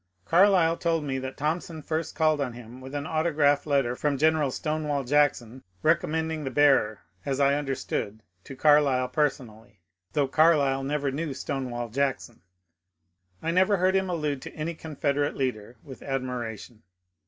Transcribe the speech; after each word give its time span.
Carlyle 0.25 0.77
told 0.77 1.03
me 1.03 1.19
that 1.19 1.37
Thompson 1.37 1.83
first 1.83 2.15
called 2.15 2.41
on 2.41 2.53
him 2.53 2.81
with 2.81 2.95
an 2.95 3.05
autograph 3.05 3.67
letter 3.67 3.95
from 3.95 4.17
General 4.17 4.49
Stonewall 4.49 5.03
Jackson 5.03 5.63
recommending 5.83 6.43
the 6.43 6.49
bearer, 6.49 7.01
as 7.23 7.39
I 7.39 7.53
understood, 7.53 8.23
to 8.45 8.55
Carlyle 8.55 9.09
personally, 9.09 9.79
though 10.13 10.27
Carlyle 10.27 10.83
never 10.83 11.11
knew 11.11 11.35
StonewaU 11.35 11.93
Jackson. 11.93 12.41
I 13.43 13.51
never 13.51 13.77
heard 13.77 13.95
him 13.95 14.09
allude 14.09 14.41
to 14.41 14.55
any 14.55 14.73
Confederate 14.73 15.35
leader 15.37 15.75
with 15.83 16.01
ad 16.01 16.23
miration. 16.23 16.79